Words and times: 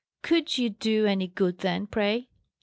"Could 0.23 0.57
you 0.57 0.71
do 0.71 1.05
any 1.05 1.27
good 1.27 1.59
then, 1.59 1.85
pray?" 1.85 2.27